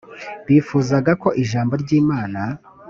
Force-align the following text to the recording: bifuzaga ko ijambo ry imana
bifuzaga 0.47 1.11
ko 1.21 1.29
ijambo 1.43 1.73
ry 1.83 1.89
imana 2.01 2.41